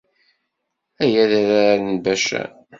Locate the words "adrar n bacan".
1.23-2.51